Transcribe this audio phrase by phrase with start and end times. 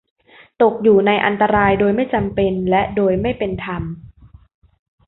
[0.61, 3.83] ตกอยู่ในอันตรายโดยไม่จำเป็นและโดยไม่เป็นธรรม